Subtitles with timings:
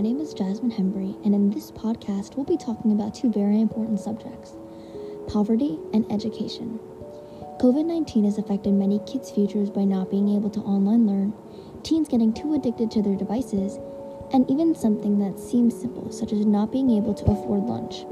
[0.00, 3.60] my name is Jasmine Hembry, and in this podcast, we'll be talking about two very
[3.60, 4.56] important subjects
[5.28, 6.80] poverty and education.
[7.60, 11.34] COVID 19 has affected many kids' futures by not being able to online learn,
[11.82, 13.78] teens getting too addicted to their devices,
[14.32, 18.06] and even something that seems simple, such as not being able to afford lunch.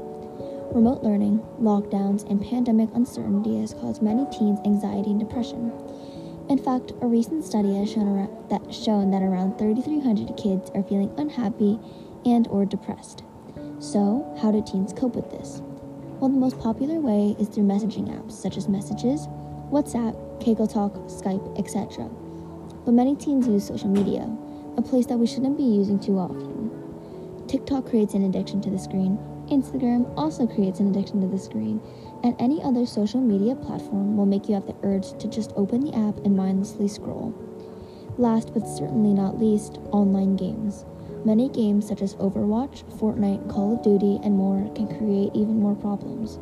[0.71, 5.71] Remote learning, lockdowns, and pandemic uncertainty has caused many teens anxiety and depression.
[6.49, 11.13] In fact, a recent study has shown, that, shown that around 3,300 kids are feeling
[11.15, 11.79] unhappy
[12.25, 13.21] and or depressed.
[13.77, 15.61] So, how do teens cope with this?
[16.19, 19.27] Well, the most popular way is through messaging apps such as Messages,
[19.69, 22.09] WhatsApp, KakaoTalk, Skype, etc.
[22.83, 24.27] But many teens use social media,
[24.75, 26.71] a place that we shouldn't be using too often.
[27.47, 31.81] TikTok creates an addiction to the screen, Instagram also creates an addiction to the screen,
[32.23, 35.81] and any other social media platform will make you have the urge to just open
[35.81, 37.33] the app and mindlessly scroll.
[38.17, 40.85] Last but certainly not least, online games.
[41.25, 45.75] Many games such as Overwatch, Fortnite, Call of Duty, and more can create even more
[45.75, 46.39] problems.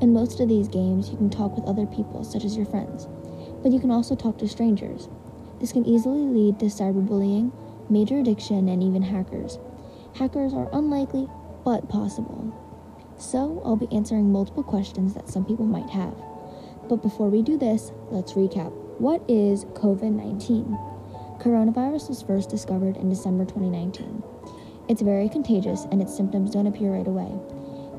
[0.00, 3.08] In most of these games, you can talk with other people, such as your friends,
[3.62, 5.08] but you can also talk to strangers.
[5.60, 7.52] This can easily lead to cyberbullying,
[7.88, 9.58] major addiction, and even hackers.
[10.14, 11.28] Hackers are unlikely,
[11.64, 12.52] but possible.
[13.18, 16.14] So, I'll be answering multiple questions that some people might have.
[16.88, 18.72] But before we do this, let's recap.
[18.98, 20.78] What is COVID 19?
[21.38, 24.22] Coronavirus was first discovered in December 2019.
[24.88, 27.32] It's very contagious and its symptoms don't appear right away.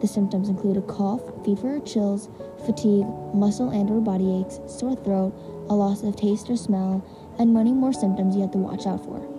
[0.01, 2.29] The symptoms include a cough, fever or chills,
[2.65, 5.33] fatigue, muscle and or body aches, sore throat,
[5.69, 7.05] a loss of taste or smell,
[7.39, 9.32] and many more symptoms you have to watch out for.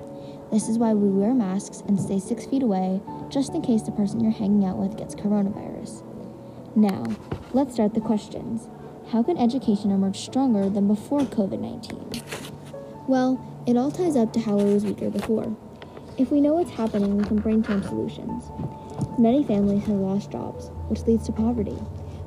[0.53, 3.93] This is why we wear masks and stay six feet away, just in case the
[3.93, 6.03] person you're hanging out with gets coronavirus.
[6.77, 7.05] Now,
[7.53, 8.69] let's start the questions.
[9.11, 12.23] How can education emerge stronger than before COVID 19?
[13.07, 15.57] Well, it all ties up to how it was weaker before.
[16.17, 18.51] If we know what's happening, we can brainstorm solutions.
[19.19, 21.77] Many families have lost jobs, which leads to poverty.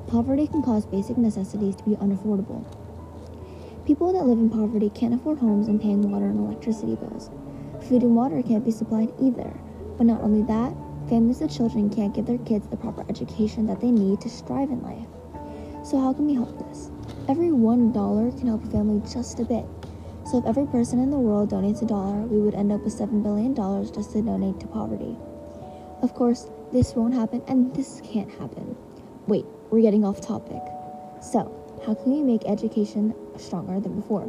[0.08, 2.66] Poverty can cause basic necessities to be unaffordable.
[3.86, 7.30] People that live in poverty can't afford homes and paying water and electricity bills.
[7.88, 9.50] Food and water can't be supplied either.
[9.98, 10.74] But not only that,
[11.08, 14.72] families with children can't give their kids the proper education that they need to strive
[14.72, 15.08] in life.
[15.86, 16.92] So, how can we help this?
[17.30, 19.66] Every one dollar can help a family just a bit.
[20.26, 22.94] So, if every person in the world donates a dollar, we would end up with
[22.94, 25.16] $7 billion just to donate to poverty.
[26.02, 28.76] Of course, this won't happen and this can't happen.
[29.28, 30.62] Wait, we're getting off topic.
[31.22, 31.54] So,
[31.86, 34.26] how can we make education stronger than before?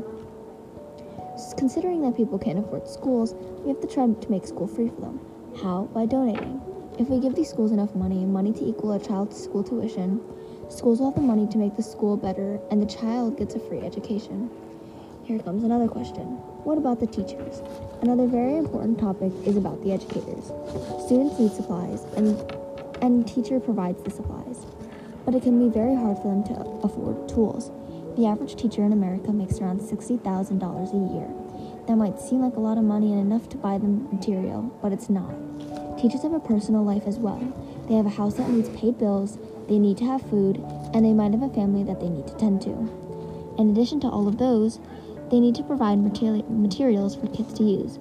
[1.56, 5.00] Considering that people can't afford schools, we have to try to make school free for
[5.00, 5.20] them.
[5.62, 5.88] How?
[5.94, 6.60] By donating.
[6.98, 10.20] If we give these schools enough money, money to equal a child's school tuition,
[10.68, 13.60] schools will have the money to make the school better and the child gets a
[13.60, 14.50] free education.
[15.24, 16.24] Here comes another question.
[16.64, 17.62] What about the teachers?
[18.02, 20.46] Another very important topic is about the educators.
[21.06, 22.36] Students need supplies and
[23.00, 24.66] and teacher provides the supplies.
[25.24, 27.70] But it can be very hard for them to afford tools.
[28.18, 31.28] The average teacher in America makes around $60,000 a year.
[31.86, 34.90] That might seem like a lot of money and enough to buy them material, but
[34.90, 35.30] it's not.
[35.96, 37.38] Teachers have a personal life as well.
[37.86, 40.56] They have a house that needs paid bills, they need to have food,
[40.92, 42.70] and they might have a family that they need to tend to.
[43.56, 44.80] In addition to all of those,
[45.30, 48.00] they need to provide materials for kids to use.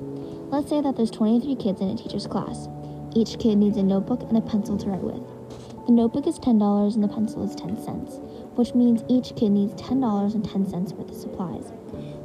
[0.49, 2.67] Let's say that there's 23 kids in a teacher's class.
[3.13, 5.21] Each kid needs a notebook and a pencil to write with.
[5.85, 8.17] The notebook is $10 and the pencil is 10 cents
[8.57, 11.71] which means each kid needs $10.10 worth of supplies.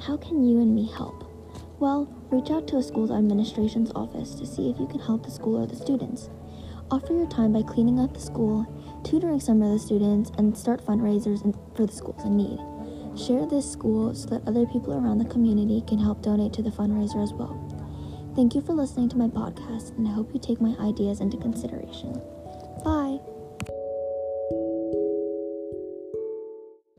[0.01, 1.23] How can you and me help?
[1.79, 5.31] Well, reach out to a school's administration's office to see if you can help the
[5.31, 6.29] school or the students.
[6.89, 8.65] Offer your time by cleaning up the school,
[9.03, 11.41] tutoring some of the students, and start fundraisers
[11.75, 12.59] for the schools in need.
[13.19, 16.69] Share this school so that other people around the community can help donate to the
[16.69, 17.59] fundraiser as well.
[18.35, 21.35] Thank you for listening to my podcast, and I hope you take my ideas into
[21.37, 22.21] consideration.